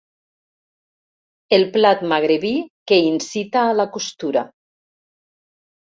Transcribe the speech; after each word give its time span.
El 1.59 1.67
plat 1.77 2.03
magrebí 2.15 2.55
que 2.93 3.01
incita 3.13 3.65
a 3.69 3.79
la 3.83 3.89
costura. 3.99 4.49